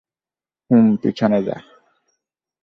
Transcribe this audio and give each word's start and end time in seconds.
হুম, 0.71 0.87
পিছনে 1.01 1.39
যা। 1.43 1.57